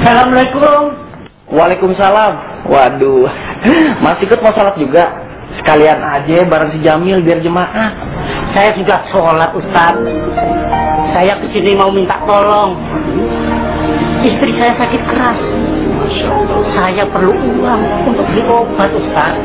Assalamualaikum. 0.00 0.80
Waalaikumsalam. 1.52 2.32
Waduh, 2.64 3.28
masih 4.04 4.24
ikut 4.24 4.40
mau 4.40 4.54
sholat 4.56 4.78
juga? 4.80 5.12
Sekalian 5.60 6.00
aja 6.00 6.48
bareng 6.48 6.72
si 6.72 6.78
Jamil 6.80 7.20
biar 7.20 7.44
jemaah. 7.44 7.92
Saya 8.56 8.72
sudah 8.72 9.04
sholat 9.12 9.52
Ustaz. 9.52 10.00
Saya 11.12 11.36
ke 11.44 11.52
sini 11.52 11.76
mau 11.76 11.92
minta 11.92 12.16
tolong. 12.24 12.80
Istri 14.24 14.56
saya 14.56 14.72
sakit 14.80 15.02
keras. 15.04 15.38
Saya 16.72 17.04
perlu 17.12 17.36
uang 17.36 17.82
untuk 18.08 18.24
beli 18.32 18.42
obat 18.48 18.90
Ustaz. 18.96 19.36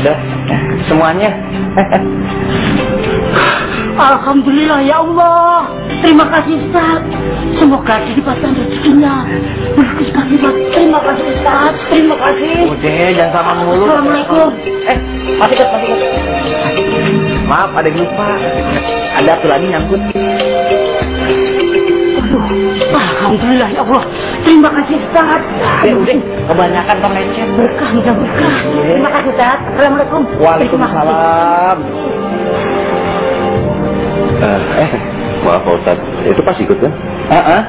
Sudah, 0.00 0.16
semuanya. 0.88 1.28
Alhamdulillah 4.00 4.80
ya 4.80 5.04
Allah. 5.04 5.68
Terima 6.00 6.24
kasih 6.32 6.56
Ustaz. 6.56 7.04
Semoga 7.60 8.00
dilibatkan 8.08 8.56
rezekinya. 8.56 9.28
Bagus 9.76 10.08
sekali 10.08 10.40
Mas. 10.40 10.56
Terima 10.72 11.04
kasih 11.04 11.24
Ustaz. 11.36 11.72
Terima 11.92 12.16
kasih. 12.16 12.72
Udah, 12.72 13.08
jangan 13.12 13.32
sama 13.36 13.52
mulu. 13.60 13.84
Assalamualaikum. 13.92 14.48
Eh, 14.88 14.98
masih 15.36 15.54
ikut, 15.60 15.68
masih 15.68 15.88
ikut. 15.92 16.00
Maaf, 17.44 17.70
ada 17.76 17.88
yang 17.92 18.00
lupa. 18.00 18.28
Ada 19.20 19.30
atuh 19.36 19.48
lagi 19.52 19.66
nyangkut. 19.68 20.00
Alhamdulillah 22.90 23.68
ya 23.70 23.82
Allah. 23.86 24.02
Terima 24.42 24.68
kasih 24.74 24.94
Ustaz. 24.98 25.40
Udah, 25.86 26.18
kebanyakan 26.50 26.96
lecet. 27.14 27.48
Berkah, 27.54 27.90
mudah 27.94 28.14
berkah. 28.14 28.56
Terima 28.74 29.10
kasih 29.14 29.30
Ustaz. 29.34 29.58
Assalamualaikum. 29.74 30.22
Waalaikumsalam. 30.40 31.78
Eh, 34.40 34.60
eh, 34.80 34.90
maaf 35.44 35.60
Pak 35.68 35.74
Ustadz, 35.84 36.08
itu 36.24 36.40
pas 36.40 36.56
ikut 36.56 36.78
kan? 36.80 36.92
Heeh. 37.28 37.62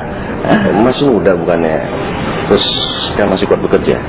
Masih 0.82 1.12
muda 1.12 1.36
bukannya? 1.36 1.84
Terus 2.48 2.66
kan 3.20 3.28
masih 3.30 3.46
kuat 3.46 3.60
bekerja? 3.60 4.00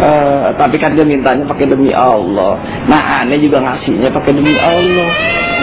Eh, 0.00 0.48
tapi 0.56 0.76
kan 0.80 0.96
dia 0.96 1.04
mintanya 1.04 1.44
pakai 1.44 1.68
demi 1.68 1.92
Allah. 1.92 2.56
Nah, 2.88 3.24
aneh 3.24 3.40
juga 3.40 3.60
ngasihnya 3.60 4.08
pakai 4.12 4.32
demi 4.32 4.56
Allah. 4.56 5.08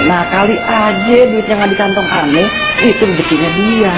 Nah, 0.06 0.22
kali 0.30 0.56
aja 0.62 1.18
duit 1.34 1.48
yang 1.50 1.66
ada 1.66 1.74
di 1.74 1.78
kantong 1.80 2.06
aneh, 2.06 2.48
itu 2.86 3.02
rezekinya 3.02 3.50
dia. 3.58 3.96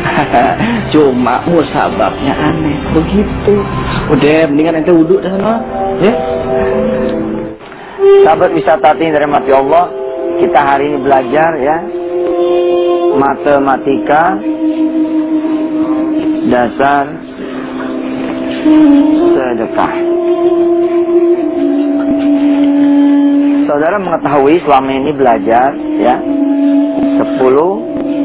Cuma 0.92 1.40
musababnya 1.48 2.34
aneh, 2.36 2.76
begitu. 2.92 3.64
Udah, 4.12 4.44
mendingan 4.52 4.84
ente 4.84 4.92
wudhu 4.92 5.24
dah 5.24 5.32
sana, 5.32 5.54
ya. 6.04 6.14
Sahabat 8.28 8.52
wisata 8.52 8.92
yang 9.00 9.16
dirahmati 9.16 9.50
Allah, 9.54 9.88
kita 10.40 10.58
hari 10.60 10.92
ini 10.92 10.98
belajar 11.00 11.50
ya 11.60 11.76
matematika 13.16 14.38
dasar 16.48 17.04
sedekah. 19.34 20.09
Saudara 23.70 24.02
mengetahui 24.02 24.66
selama 24.66 24.90
ini 24.90 25.14
belajar 25.14 25.70
ya 26.02 26.18
10 26.18 27.38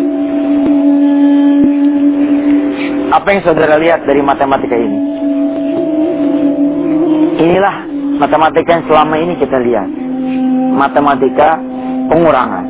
Apa 3.10 3.34
yang 3.34 3.42
saudara 3.42 3.82
lihat 3.82 4.06
dari 4.06 4.22
matematika 4.22 4.78
ini? 4.78 5.00
Inilah 7.42 7.90
matematika 8.22 8.78
yang 8.78 8.86
selama 8.86 9.18
ini 9.18 9.34
kita 9.42 9.58
lihat. 9.58 9.90
Matematika 10.78 11.58
pengurangan. 12.14 12.70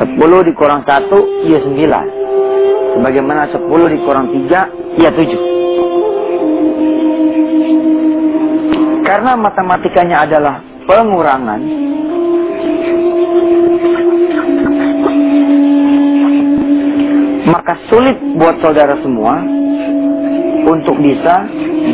10 0.00 0.16
dikurang 0.48 0.80
1, 0.88 1.44
ya 1.44 1.60
9. 1.60 2.96
Sebagaimana 2.96 3.52
10 3.52 3.92
dikurang 3.92 4.32
3, 4.32 4.64
ya 4.96 5.12
7. 5.12 5.28
Karena 9.04 9.36
matematikanya 9.36 10.24
adalah 10.24 10.64
pengurangan, 10.88 11.60
sulit 17.90 18.16
buat 18.38 18.54
saudara 18.62 18.94
semua 19.02 19.42
untuk 20.62 20.94
bisa 21.02 21.42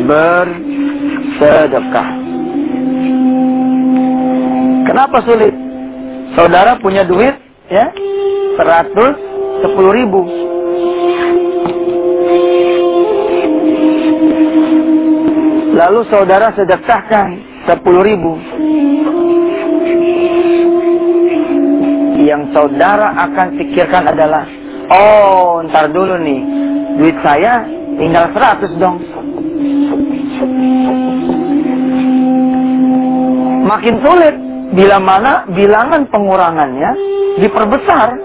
bersedekah. 0.05 2.09
Kenapa 4.85 5.17
sulit? 5.25 5.53
Saudara 6.37 6.77
punya 6.77 7.01
duit 7.01 7.33
ya 7.67 7.89
110 8.61 9.97
ribu. 9.97 10.21
Lalu 15.77 16.01
saudara 16.09 16.53
sedekahkan 16.53 17.27
10 17.65 17.73
ribu. 18.05 18.37
Yang 22.21 22.53
saudara 22.53 23.13
akan 23.29 23.47
pikirkan 23.61 24.09
adalah 24.13 24.45
Oh, 24.87 25.59
ntar 25.67 25.91
dulu 25.91 26.15
nih. 26.23 26.41
Duit 26.95 27.17
saya 27.19 27.67
tinggal 27.99 28.31
100 28.31 28.79
dong. 28.79 29.03
Makin 33.67 33.95
sulit. 33.99 34.35
Bila 34.67 34.99
mana 34.99 35.47
bilangan 35.51 36.07
pengurangannya 36.07 36.91
diperbesar. 37.39 38.15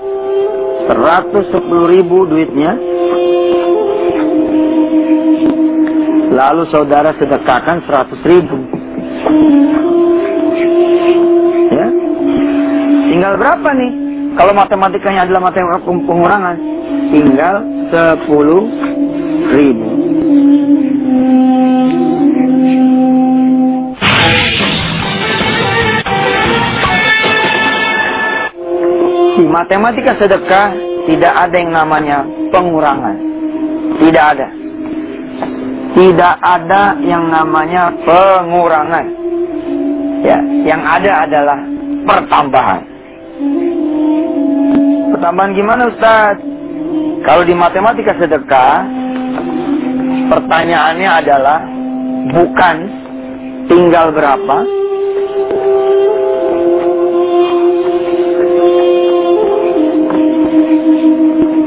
110 0.87 1.95
ribu 1.95 2.27
duitnya. 2.27 2.75
Lalu 6.33 6.65
saudara 6.71 7.15
sedekahkan 7.19 7.83
100 7.87 8.23
ribu. 8.27 8.59
Ya. 11.75 11.89
Tinggal 13.11 13.35
berapa 13.39 13.69
nih? 13.75 14.02
Kalau 14.33 14.53
matematikanya 14.57 15.29
adalah 15.29 15.53
matematika 15.53 15.85
pengurangan, 15.85 16.57
tinggal 17.13 17.57
10 17.93 19.53
ribu. 19.53 19.89
Di 29.33 29.45
matematika 29.49 30.17
sedekah 30.17 30.73
tidak 31.09 31.35
ada 31.35 31.57
yang 31.57 31.73
namanya 31.73 32.19
pengurangan. 32.49 33.17
Tidak 34.01 34.25
ada. 34.37 34.49
Tidak 35.93 36.35
ada 36.41 36.97
yang 37.05 37.29
namanya 37.29 37.93
pengurangan. 38.01 39.07
Ya, 40.25 40.39
yang 40.65 40.81
ada 40.81 41.29
adalah 41.29 41.59
pertambahan. 42.09 42.92
Pertambahan 45.23 45.55
gimana 45.55 45.87
Ustaz? 45.87 46.35
Kalau 47.23 47.47
di 47.47 47.55
matematika 47.55 48.11
sedekah, 48.19 48.83
pertanyaannya 50.35 51.11
adalah 51.15 51.63
bukan 52.35 52.77
tinggal 53.71 54.11
berapa, 54.11 54.57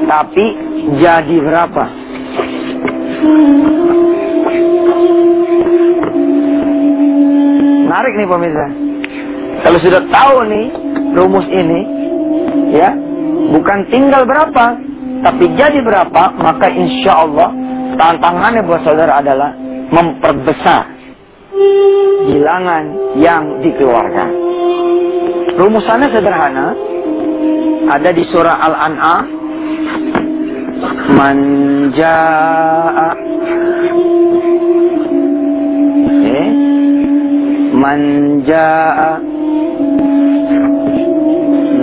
tapi 0.03 0.45
jadi 0.99 1.35
berapa. 1.39 1.83
Menarik 7.87 8.13
nih 8.19 8.27
pemirsa. 8.27 8.67
Kalau 9.63 9.79
sudah 9.79 10.03
tahu 10.11 10.43
nih 10.43 10.65
rumus 11.15 11.47
ini, 11.47 11.81
ya 12.75 13.04
bukan 13.53 13.79
tinggal 13.89 14.23
berapa, 14.25 14.65
tapi 15.25 15.45
jadi 15.57 15.81
berapa, 15.81 16.23
maka 16.37 16.67
insya 16.69 17.25
Allah 17.25 17.49
tantangannya 17.97 18.61
buat 18.65 18.81
saudara 18.85 19.21
adalah 19.21 19.51
memperbesar 19.89 20.83
bilangan 22.25 22.83
yang 23.17 23.61
dikeluarkan. 23.61 24.29
Rumusannya 25.55 26.09
sederhana, 26.11 26.67
ada 27.89 28.09
di 28.11 28.23
surah 28.27 28.57
Al-An'am, 28.59 29.23
manja, 31.15 32.19
okay. 36.09 36.33
Eh? 36.33 36.49
manja. 37.75 39.34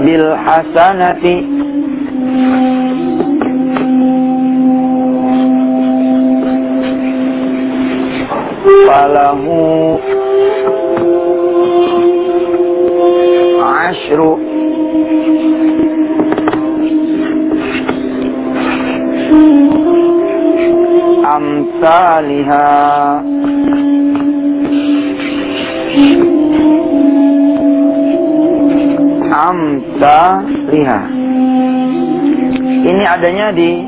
بالحسنة. 0.04 1.25
فله 8.87 9.44
عشر 13.62 14.38
أمثالها. 21.37 23.31
Amsalha 29.52 30.99
ini 32.82 33.04
adanya 33.04 33.52
di 33.52 33.84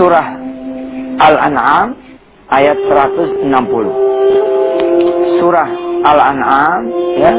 surah 0.00 0.24
Al-An'am 1.20 1.92
ayat 2.48 2.80
160 2.80 3.44
surah 5.38 5.68
Al-An'am 6.08 6.82
ya. 7.20 7.34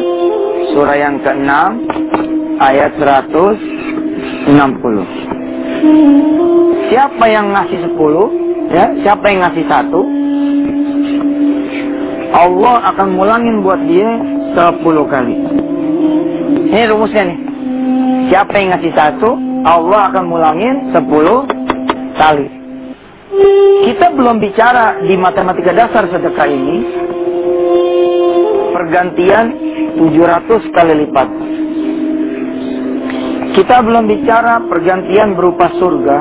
Surah 0.69 0.93
yang 1.01 1.17
ke-6 1.25 1.49
ayat 2.61 2.93
160 3.01 4.53
siapa 6.93 7.25
yang 7.25 7.49
ngasih 7.57 7.89
10 7.89 8.69
ya? 8.69 8.85
Siapa 9.01 9.25
yang 9.33 9.49
ngasih 9.49 9.65
satu? 9.65 10.05
Allah 12.29 12.93
akan 12.93 13.17
mulangin 13.17 13.65
buat 13.65 13.81
dia 13.89 14.21
sepuluh 14.53 15.09
kali 15.09 15.48
ini 16.69 16.85
rumusnya 16.85 17.23
nih. 17.25 17.39
Siapa 18.29 18.53
yang 18.61 18.77
ngasih 18.77 18.93
satu 18.93 19.29
Allah 19.65 20.13
akan 20.13 20.23
mulangin 20.29 20.93
sepuluh 20.93 21.49
kali. 22.13 22.45
Kita 23.89 24.13
belum 24.13 24.37
bicara 24.37 25.01
di 25.01 25.17
matematika 25.17 25.73
dasar 25.73 26.05
sedekah 26.13 26.45
ini. 26.45 26.77
Pergantian 28.69 29.45
700 29.97 30.75
kali 30.77 30.93
lipat. 31.05 31.29
Kita 33.57 33.81
belum 33.81 34.05
bicara 34.05 34.61
pergantian 34.69 35.33
berupa 35.33 35.73
surga. 35.73 36.17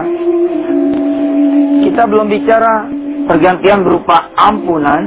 Kita 1.84 2.02
belum 2.08 2.26
bicara 2.26 2.88
pergantian 3.28 3.84
berupa 3.84 4.32
ampunan. 4.32 5.02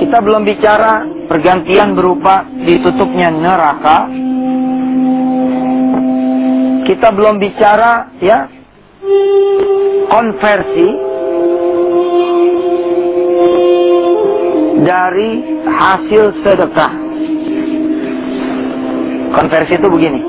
Kita 0.00 0.18
belum 0.24 0.42
bicara 0.48 1.13
pergantian 1.26 1.96
berupa 1.96 2.44
ditutupnya 2.64 3.28
neraka. 3.32 4.08
Kita 6.84 7.08
belum 7.16 7.40
bicara 7.40 8.12
ya 8.20 8.44
konversi 10.12 10.88
dari 14.84 15.30
hasil 15.64 16.22
sedekah. 16.44 16.92
Konversi 19.34 19.72
itu 19.80 19.88
begini. 19.88 20.20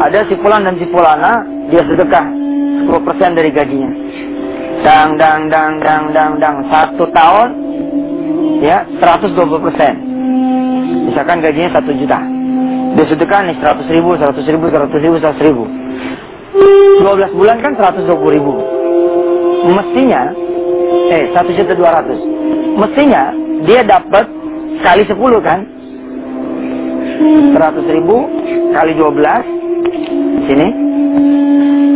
Ada 0.00 0.28
si 0.30 0.38
fulan 0.40 0.64
dan 0.64 0.76
si 0.80 0.86
fulana, 0.88 1.44
dia 1.68 1.84
sedekah 1.84 2.24
10% 2.88 3.36
dari 3.36 3.50
gajinya. 3.52 3.90
Dang, 4.80 5.20
dang, 5.20 5.52
dang, 5.52 5.82
dang, 5.82 6.04
dang, 6.16 6.32
dang. 6.40 6.56
Satu 6.72 7.04
tahun, 7.12 7.48
ya, 8.62 8.84
120%. 9.00 9.96
Misalkan 11.10 11.42
gajinya 11.42 11.70
1 11.74 11.92
juta. 11.96 12.18
Dia 12.94 13.06
sedekah 13.06 13.40
nih 13.46 13.56
100 13.62 13.86
ribu, 13.90 14.18
100 14.18 14.46
ribu, 14.50 14.66
100 14.68 14.98
ribu, 14.98 15.16
100 15.18 15.46
ribu. 15.46 15.64
12 17.00 17.32
bulan 17.38 17.56
kan 17.62 17.72
120 17.78 18.34
ribu. 18.34 18.54
Mestinya, 19.70 20.34
eh 21.10 21.30
1 21.30 21.56
juta 21.56 21.72
200. 21.78 22.18
Mestinya 22.76 23.32
dia 23.64 23.80
dapat 23.86 24.26
kali 24.82 25.02
10 25.06 25.40
kan? 25.40 25.60
100 27.20 27.94
ribu 27.94 28.16
kali 28.72 28.92
12 28.96 29.44
sini 30.48 30.68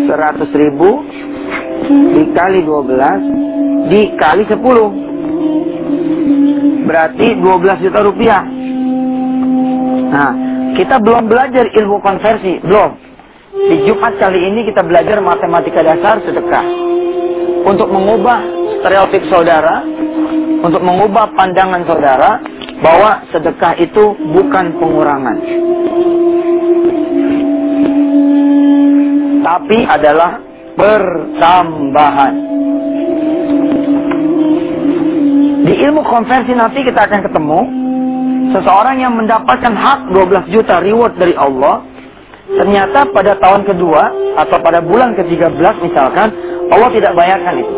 100 0.06 0.62
ribu 0.62 1.00
dikali 2.12 2.60
12 2.62 3.88
dikali 3.88 4.44
10 4.44 5.13
berarti 6.84 7.34
12 7.40 7.84
juta 7.84 7.98
rupiah. 8.04 8.44
Nah 10.14 10.31
kita 10.76 11.00
belum 11.00 11.26
belajar 11.26 11.69
ilmu 11.72 11.98
konversi 12.04 12.60
belum. 12.62 13.02
Di 13.54 13.76
Jumat 13.88 14.20
kali 14.20 14.50
ini 14.52 14.69
kita 14.69 14.84
belajar 14.84 15.19
matematika 15.25 15.81
dasar 15.81 16.20
sedekah. 16.22 16.66
Untuk 17.64 17.88
mengubah 17.88 18.44
stereotip 18.84 19.25
saudara 19.32 19.81
untuk 20.64 20.81
mengubah 20.81 21.28
pandangan 21.36 21.84
saudara 21.84 22.40
bahwa 22.81 23.20
sedekah 23.28 23.76
itu 23.76 24.16
bukan 24.32 24.80
pengurangan. 24.80 25.37
Tapi 29.44 29.78
adalah 29.84 30.40
pertambahan. 30.72 32.34
Di 35.64 35.72
ilmu 35.81 36.05
konversi 36.05 36.52
nanti 36.52 36.84
kita 36.84 37.08
akan 37.08 37.20
ketemu 37.25 37.61
seseorang 38.52 39.00
yang 39.00 39.16
mendapatkan 39.16 39.72
hak 39.72 40.12
12 40.12 40.52
juta 40.52 40.84
reward 40.84 41.16
dari 41.16 41.32
Allah. 41.34 41.81
Ternyata 42.44 43.08
pada 43.08 43.40
tahun 43.40 43.64
kedua 43.64 44.12
atau 44.37 44.61
pada 44.61 44.84
bulan 44.84 45.16
ke-13 45.16 45.81
misalkan 45.81 46.28
Allah 46.69 46.93
tidak 46.93 47.16
bayarkan 47.16 47.64
itu. 47.64 47.75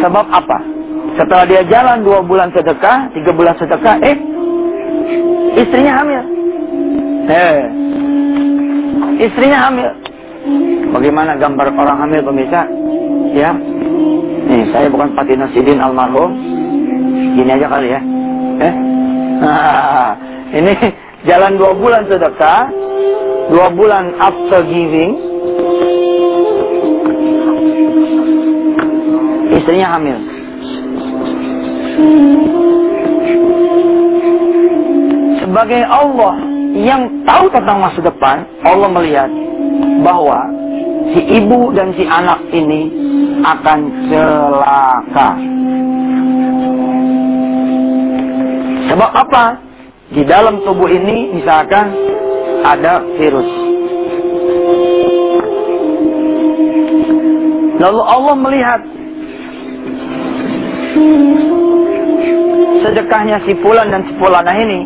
Sebab 0.00 0.26
apa? 0.30 0.58
Setelah 1.18 1.44
dia 1.44 1.66
jalan 1.66 2.06
dua 2.06 2.22
bulan 2.22 2.54
sedekah, 2.54 3.10
tiga 3.12 3.34
bulan 3.34 3.58
sedekah, 3.58 3.98
eh 4.00 4.16
istrinya 5.58 5.92
hamil. 6.00 6.22
Eh, 7.26 7.60
istrinya 9.26 9.58
hamil. 9.68 9.90
Bagaimana 10.94 11.34
gambar 11.36 11.74
orang 11.74 11.98
hamil 12.06 12.22
pemirsa? 12.22 12.62
Ya. 13.34 13.50
Nih, 14.50 14.66
saya 14.74 14.90
bukan 14.90 15.14
Patina 15.14 15.46
Sidin 15.54 15.78
almarhum. 15.78 16.34
Gini 17.38 17.50
aja 17.54 17.70
kali 17.70 17.94
ya. 17.94 18.00
Eh? 18.60 18.74
ini 20.58 20.74
jalan 21.24 21.54
dua 21.54 21.72
bulan 21.78 22.02
sedekah, 22.10 22.68
dua 23.54 23.70
bulan 23.72 24.12
after 24.18 24.66
giving, 24.66 25.16
istrinya 29.54 29.96
hamil. 29.96 30.18
Sebagai 35.40 35.82
Allah 35.86 36.34
yang 36.74 37.22
tahu 37.22 37.46
tentang 37.54 37.78
masa 37.80 38.02
depan, 38.02 38.44
Allah 38.66 38.88
melihat 38.90 39.30
bahwa 40.02 40.42
si 41.14 41.20
ibu 41.38 41.70
dan 41.72 41.94
si 41.94 42.04
anak 42.04 42.44
ini 42.50 43.09
akan 43.44 43.78
celaka. 44.10 45.28
Sebab 48.90 49.10
apa? 49.14 49.44
Di 50.10 50.22
dalam 50.26 50.66
tubuh 50.66 50.90
ini 50.90 51.38
misalkan 51.38 51.94
ada 52.66 53.00
virus. 53.14 53.50
Lalu 57.80 58.00
Allah 58.04 58.34
melihat 58.36 58.80
sedekahnya 62.84 63.40
si 63.46 63.56
Fulan 63.64 63.88
dan 63.88 64.04
si 64.04 64.12
Fulana 64.20 64.52
ini. 64.52 64.80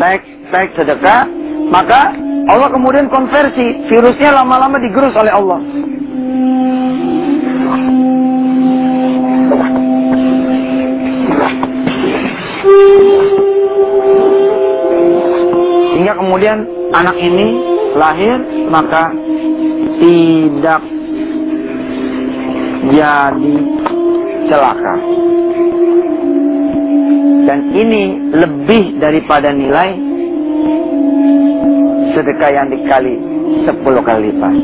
Baik, 0.00 0.22
baik 0.48 0.70
sedekah, 0.80 1.28
maka 1.68 2.16
Allah 2.48 2.72
kemudian 2.72 3.12
konversi, 3.12 3.84
virusnya 3.92 4.32
lama-lama 4.32 4.80
digerus 4.80 5.12
oleh 5.12 5.28
Allah. 5.28 5.60
Sehingga 16.10 16.26
kemudian 16.26 16.58
anak 16.90 17.22
ini 17.22 17.48
lahir 17.94 18.42
maka 18.66 19.14
tidak 20.02 20.82
jadi 22.90 23.56
celaka. 24.50 24.94
Dan 27.46 27.58
ini 27.78 28.34
lebih 28.34 28.98
daripada 28.98 29.54
nilai 29.54 29.94
sedekah 32.18 32.58
yang 32.58 32.74
dikali 32.74 33.14
10 33.70 33.78
kali 34.02 34.34
lipat. 34.34 34.54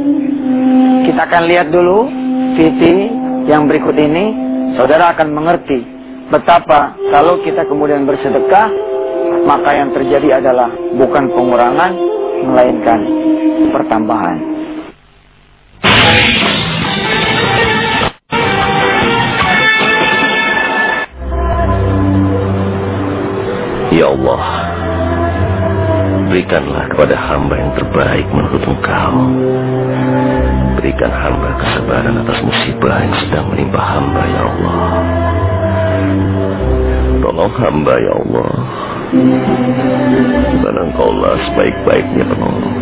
Kita 1.06 1.30
akan 1.30 1.42
lihat 1.46 1.70
dulu 1.70 2.10
visi 2.58 3.06
yang 3.46 3.70
berikut 3.70 3.94
ini. 3.94 4.34
Saudara 4.74 5.14
akan 5.14 5.30
mengerti 5.30 5.78
betapa 6.26 6.98
kalau 7.14 7.38
kita 7.46 7.62
kemudian 7.70 8.02
bersedekah, 8.02 8.66
maka 9.46 9.70
yang 9.74 9.94
terjadi 9.94 10.42
adalah 10.42 10.68
bukan 10.98 11.30
pengurangan, 11.30 11.92
melainkan 12.42 13.00
pertambahan. 13.70 14.56
Ya 23.96 24.12
Allah, 24.12 24.44
berikanlah 26.28 26.84
kepada 26.92 27.16
hamba 27.16 27.54
yang 27.56 27.72
terbaik 27.80 28.28
menurut 28.28 28.60
Engkau. 28.60 29.14
Berikan 30.76 31.08
hamba 31.08 31.56
kesabaran 31.56 32.20
atas 32.20 32.38
musibah 32.44 33.00
yang 33.00 33.16
sedang 33.24 33.46
menimpa 33.48 33.80
hamba, 33.80 34.22
Ya 34.28 34.42
Allah. 34.44 34.90
Tolong 37.24 37.54
hamba, 37.56 37.94
Ya 37.96 38.12
Allah. 38.20 38.75
Dan 39.06 40.74
Engkaulah 40.82 41.38
sebaik-baiknya 41.46 42.26
penolong. 42.26 42.74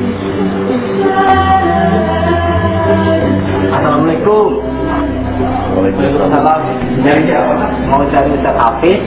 Assalamualaikum. 3.68 4.64
Waalaikumsalam. 5.76 6.60
Nyari 7.04 7.22
siapa? 7.28 7.54
Mau 7.92 8.08
cari 8.08 8.28
Ustaz 8.40 8.56
Hafiz? 8.56 9.00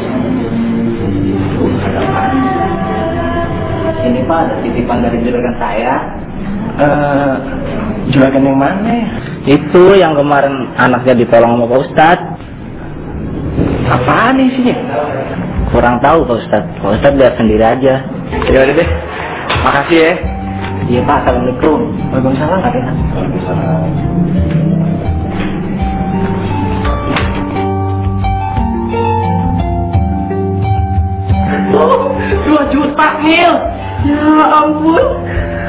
Ini 3.97 4.19
Pak, 4.29 4.37
ada 4.37 4.55
titipan 4.61 5.01
dari 5.01 5.17
juragan 5.25 5.55
saya. 5.57 5.93
Uh, 6.77 7.33
juragan 8.13 8.45
yang 8.45 8.61
mana 8.61 8.89
ya? 8.93 9.07
Itu 9.57 9.97
yang 9.97 10.13
kemarin 10.13 10.69
anaknya 10.77 11.17
ditolong 11.17 11.57
sama 11.57 11.65
Pak 11.65 11.79
Ustad. 11.81 12.19
Apaan 13.89 14.37
isinya? 14.37 14.77
Kurang 15.77 16.01
tahu 16.01 16.25
Pak 16.25 16.41
Ustad. 16.41 16.63
Pak 16.81 16.89
Ustad 16.97 17.13
lihat 17.21 17.37
sendiri 17.37 17.61
aja. 17.61 18.01
Ya 18.49 18.65
udah 18.65 18.75
deh. 18.81 18.89
Makasih 19.61 19.99
ya. 20.01 20.13
Iya 20.89 21.01
Pak, 21.05 21.17
Assalamualaikum. 21.21 21.79
Waalaikumsalam. 22.09 22.59
Waalaikumsalam. 23.13 23.89
Dua 32.41 32.61
juta 32.73 33.07
mil. 33.21 33.53
Ya 34.09 34.33
ampun. 34.57 35.05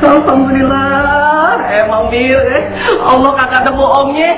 Alhamdulillah. 0.00 1.52
Emang 1.84 2.08
mil 2.08 2.40
eh. 2.48 2.64
Allah 3.04 3.36
kagak 3.36 3.60
ada 3.60 3.76
bohongnya. 3.76 4.32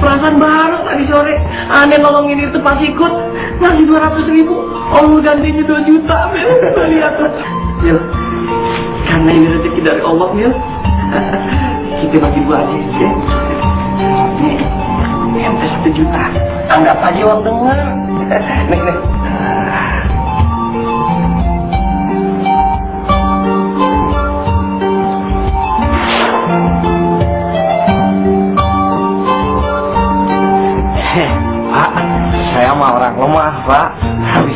Perasaan 0.00 0.36
baru 0.40 0.78
tadi 0.88 1.04
sore. 1.06 1.34
Aneh 1.68 2.00
nolongin 2.00 2.48
itu 2.48 2.58
pas 2.64 2.80
ikut. 2.80 3.12
Ngasih 3.60 3.84
200 3.84 4.24
ribu. 4.32 4.56
Allah 4.90 5.20
gantinya 5.20 5.62
2 5.62 5.88
juta 5.88 6.18
mil. 6.32 6.50
Lihat. 6.88 7.14
Mil. 7.84 7.98
Karena 9.04 9.30
ini 9.30 9.46
rezeki 9.52 9.80
dari 9.84 10.00
Allah 10.00 10.28
mil. 10.32 10.50
Kita 12.00 12.16
bagi 12.16 12.40
dua 12.48 12.56
aja 12.64 12.76
ya. 12.96 13.10
Nih. 14.40 14.58
Ente 15.40 15.66
satu 15.68 15.90
juta. 15.92 16.22
Anggap 16.72 16.98
aja 17.04 17.20
uang 17.28 17.40
dengar. 17.44 17.78
Nih, 18.72 18.80
nih. 18.80 19.19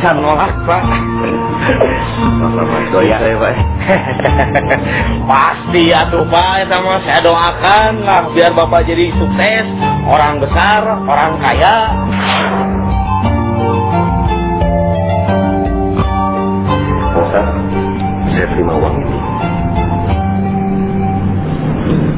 Bisa 0.05 0.21
nolak, 0.21 0.53
Pak. 0.69 0.83
Doya 2.93 3.17
saya, 3.17 3.41
Pak. 3.41 3.53
Pasti 5.33 5.89
ya 5.89 6.05
tuh 6.13 6.21
Pak, 6.29 6.69
sama 6.69 7.01
saya 7.01 7.25
doakan 7.25 8.05
lah 8.05 8.29
biar 8.29 8.53
Bapak 8.53 8.85
jadi 8.85 9.09
sukses, 9.17 9.65
orang 10.05 10.37
besar, 10.37 10.85
orang 11.09 11.41
kaya. 11.41 11.77
Ustaz, 17.25 17.49
saya 18.29 18.45
terima 18.53 18.77
uang 18.77 19.01
ini. 19.01 19.24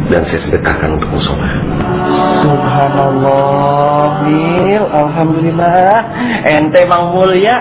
Dan 0.07 0.23
saya 0.31 0.39
sedekahkan 0.47 0.95
untuk 0.95 1.09
musola. 1.11 1.47
Subhanallah, 2.47 4.23
Mil. 4.23 4.83
Alhamdulillah. 4.87 5.99
Ente 6.47 6.87
emang 6.87 7.11
mulia. 7.11 7.59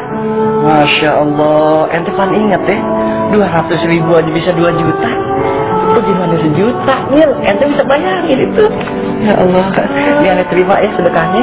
Masya 0.63 1.11
Allah. 1.27 1.91
Ente 1.91 2.11
pan 2.15 2.31
inget 2.31 2.63
ya. 2.63 2.79
200 3.35 3.91
ribu 3.91 4.15
aja 4.15 4.31
bisa 4.31 4.55
2 4.55 4.63
juta. 4.79 5.11
Itu 5.91 6.01
gimana 6.07 6.35
sejuta, 6.39 6.95
Mil? 7.11 7.31
Ente 7.43 7.65
bisa 7.67 7.83
bayarin 7.83 8.39
itu. 8.39 8.65
Ya 9.27 9.35
Allah. 9.43 9.67
Ini 10.23 10.27
aneh 10.39 10.47
terima 10.47 10.79
ya 10.79 10.91
sedekahnya. 10.95 11.43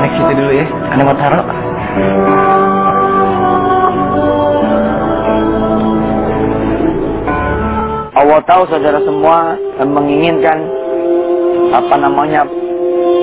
Aneh 0.00 0.08
ke 0.08 0.16
situ 0.16 0.32
dulu 0.32 0.52
ya. 0.56 0.66
Aneh 0.96 1.04
mau 1.04 1.16
taruh. 1.18 1.44
Allah 8.32 8.48
tahu 8.48 8.64
saudara 8.64 8.96
semua 9.04 9.60
menginginkan 9.84 10.56
apa 11.68 12.00
namanya 12.00 12.48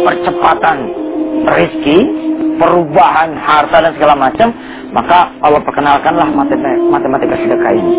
percepatan 0.05 0.85
rezeki, 1.49 1.97
perubahan 2.61 3.33
harta 3.33 3.89
dan 3.89 3.97
segala 3.97 4.13
macam, 4.13 4.53
maka 4.93 5.33
Allah 5.41 5.65
perkenalkanlah 5.65 6.29
matematika, 6.29 6.77
matematika 6.93 7.35
sedekah 7.41 7.73
ini. 7.73 7.93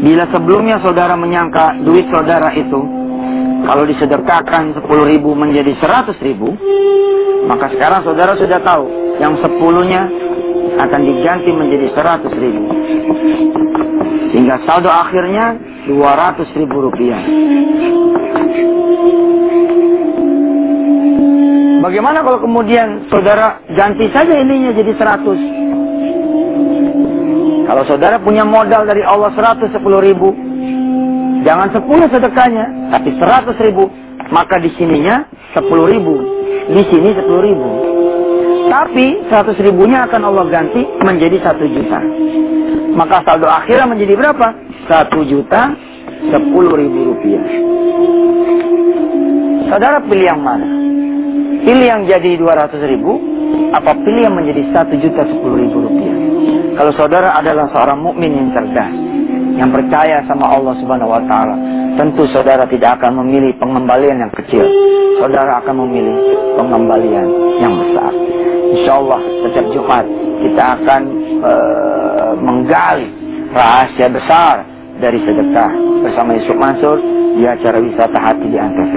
bila 0.00 0.24
sebelumnya 0.32 0.80
saudara 0.80 1.12
menyangka 1.20 1.76
duit 1.84 2.08
saudara 2.08 2.48
itu 2.56 2.80
kalau 3.60 3.84
disedekahkan 3.86 4.74
10 4.78 5.12
ribu 5.12 5.36
menjadi 5.36 5.76
100 5.78 6.16
ribu, 6.24 6.56
maka 7.46 7.70
sekarang 7.72 8.04
saudara 8.04 8.36
sudah 8.36 8.60
tahu 8.60 8.86
yang 9.20 9.36
10-nya 9.40 10.02
akan 10.80 11.00
diganti 11.04 11.50
menjadi 11.52 11.92
100 11.92 12.32
ribu. 12.40 12.64
hingga 14.30 14.62
saldo 14.62 14.86
akhirnya 14.86 15.58
200 15.90 16.54
ribu 16.54 16.86
rupiah. 16.86 17.18
Bagaimana 21.82 22.22
kalau 22.22 22.38
kemudian 22.38 23.10
saudara 23.10 23.58
ganti 23.74 24.06
saja 24.14 24.38
ininya 24.38 24.70
jadi 24.70 24.94
100? 24.94 27.66
Kalau 27.66 27.82
saudara 27.86 28.18
punya 28.22 28.46
modal 28.46 28.86
dari 28.86 29.02
Allah 29.02 29.34
110 29.34 29.74
ribu, 29.98 30.30
jangan 31.42 31.68
10 31.72 32.12
sedekahnya, 32.12 32.64
tapi 32.92 33.16
100 33.16 33.56
ribu, 33.66 33.88
maka 34.30 34.60
di 34.60 34.70
sininya 34.76 35.24
10 35.56 35.66
ribu, 35.88 36.14
di 36.70 36.82
sini 36.88 37.10
10 37.16 37.48
ribu. 37.48 37.70
Tapi 38.70 39.26
100 39.26 39.58
ribunya 39.66 40.06
akan 40.06 40.22
Allah 40.30 40.46
ganti 40.46 40.86
menjadi 41.02 41.42
1 41.42 41.74
juta. 41.74 41.98
Maka 42.94 43.22
saldo 43.26 43.50
akhirnya 43.50 43.86
menjadi 43.90 44.14
berapa? 44.14 44.46
1 44.86 45.30
juta 45.30 45.74
10 46.30 46.80
ribu 46.80 46.98
rupiah. 47.14 47.44
Saudara 49.70 50.02
pilih 50.02 50.26
yang 50.26 50.42
mana? 50.42 50.66
Pilih 51.62 51.86
yang 51.86 52.02
jadi 52.06 52.38
200 52.38 52.78
ribu, 52.90 53.18
apa 53.74 53.94
pilih 54.02 54.22
yang 54.26 54.34
menjadi 54.34 54.62
1 54.70 55.02
juta 55.02 55.22
10 55.26 55.62
ribu 55.62 55.76
rupiah? 55.86 56.16
Kalau 56.78 56.92
saudara 56.96 57.36
adalah 57.36 57.68
seorang 57.74 57.98
mukmin 58.00 58.32
yang 58.32 58.48
cerdas, 58.54 59.09
yang 59.60 59.68
percaya 59.68 60.24
sama 60.24 60.48
Allah 60.48 60.72
Subhanahu 60.80 61.12
wa 61.12 61.20
taala, 61.28 61.52
tentu 62.00 62.24
saudara 62.32 62.64
tidak 62.64 62.96
akan 62.96 63.20
memilih 63.20 63.52
pengembalian 63.60 64.24
yang 64.24 64.32
kecil. 64.32 64.64
Saudara 65.20 65.60
akan 65.60 65.84
memilih 65.84 66.16
pengembalian 66.56 67.28
yang 67.60 67.76
besar. 67.76 68.08
Insya 68.72 68.96
Allah 68.96 69.20
setiap 69.44 69.66
Jumat 69.76 70.08
kita 70.40 70.64
akan 70.80 71.02
uh, 71.44 72.32
menggali 72.40 73.12
rahasia 73.52 74.08
besar 74.08 74.64
dari 74.96 75.20
sedekah 75.20 75.70
bersama 76.00 76.40
Yusuf 76.40 76.56
Mansur 76.56 76.96
di 77.36 77.44
acara 77.44 77.78
wisata 77.80 78.18
hati 78.18 78.46
di 78.48 78.56
Antv. 78.56 78.94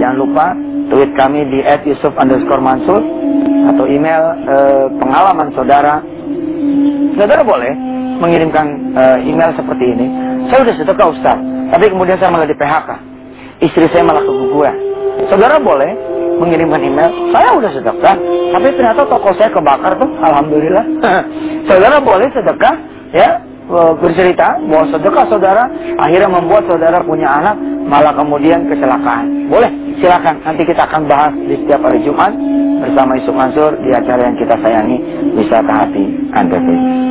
Jangan 0.00 0.16
lupa 0.20 0.46
tweet 0.92 1.10
kami 1.16 1.48
di 1.48 1.64
@yusuf 1.88 2.12
underscore 2.16 2.60
Mansur 2.60 3.00
atau 3.72 3.84
email 3.88 4.24
e, 4.44 4.56
pengalaman 5.00 5.48
saudara. 5.56 6.00
Saudara 7.16 7.42
boleh 7.46 7.72
mengirimkan 8.20 8.66
e, 8.94 9.02
email 9.28 9.50
seperti 9.54 9.84
ini. 9.94 10.06
Saya 10.50 10.66
sudah 10.66 10.76
sedekah 10.76 11.06
Ustaz, 11.14 11.38
tapi 11.72 11.84
kemudian 11.90 12.16
saya 12.18 12.30
malah 12.30 12.48
di 12.48 12.56
PHK. 12.56 12.90
Istri 13.64 13.86
saya 13.90 14.04
malah 14.04 14.22
keguguran. 14.22 14.76
Saudara 15.30 15.56
boleh 15.62 15.94
mengirimkan 16.42 16.82
email, 16.82 17.10
saya 17.30 17.54
sudah 17.54 17.72
sedekah, 17.72 18.16
tapi 18.50 18.66
ternyata 18.74 19.06
toko 19.06 19.30
saya 19.38 19.48
kebakar 19.54 19.94
tuh, 19.96 20.10
alhamdulillah. 20.18 20.84
saudara 21.70 22.02
boleh 22.02 22.26
sedekah, 22.34 22.74
ya, 23.14 23.38
Eh, 23.64 23.92
bercerita 23.96 24.60
bahwa 24.68 24.84
sedekah 24.92 25.24
saudara 25.24 25.64
akhirnya 25.96 26.28
membuat 26.28 26.68
saudara 26.68 27.00
punya 27.00 27.24
anak 27.32 27.56
malah 27.88 28.12
kemudian 28.12 28.68
kecelakaan. 28.68 29.48
Boleh, 29.48 29.72
silakan. 30.04 30.36
Nanti 30.44 30.68
kita 30.68 30.84
akan 30.84 31.08
bahas 31.08 31.32
di 31.32 31.56
setiap 31.64 31.80
hari 31.80 32.04
Jumat 32.04 32.36
bersama 32.84 33.16
Yusuf 33.16 33.32
Mansur 33.32 33.72
di 33.80 33.88
acara 33.88 34.28
yang 34.28 34.36
kita 34.36 34.60
sayangi 34.60 35.00
Wisata 35.32 35.72
Hati 35.80 36.04
Antv. 36.36 36.68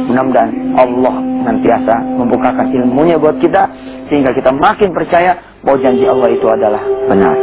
Mudah-mudahan 0.10 0.51
Allah 0.75 1.15
nantiasa 1.48 1.95
membukakan 2.19 2.67
ilmunya 2.72 3.15
buat 3.19 3.39
kita 3.39 3.67
sehingga 4.12 4.36
kita 4.36 4.51
makin 4.51 4.91
percaya 4.91 5.38
bahwa 5.63 5.79
janji 5.79 6.05
Allah 6.07 6.29
itu 6.31 6.48
adalah 6.48 6.83
benar. 7.07 7.36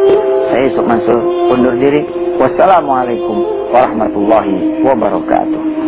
Saya 0.50 0.62
Yusuf 0.68 0.84
Mansur 0.84 1.18
undur 1.52 1.74
diri. 1.78 2.04
Wassalamualaikum 2.40 3.36
warahmatullahi 3.70 4.82
wabarakatuh. 4.84 5.79